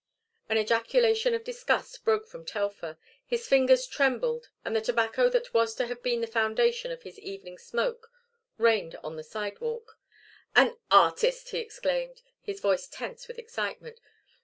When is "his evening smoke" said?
7.03-8.11